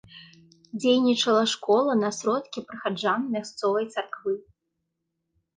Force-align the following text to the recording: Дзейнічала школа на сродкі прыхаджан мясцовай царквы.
Дзейнічала 0.79 1.43
школа 1.53 1.91
на 2.03 2.09
сродкі 2.21 2.59
прыхаджан 2.71 3.21
мясцовай 3.37 3.85
царквы. 3.97 4.33